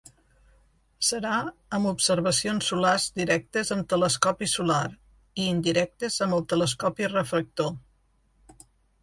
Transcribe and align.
Serà 1.07 1.33
amb 1.77 1.89
observacions 1.89 2.69
solars 2.73 3.05
directes 3.21 3.69
amb 3.75 3.85
telescopi 3.93 4.49
solar 4.55 4.81
i 5.45 5.47
indirectes 5.51 6.19
amb 6.27 6.39
el 6.41 6.49
telescopi 6.57 7.13
refractor. 7.15 7.73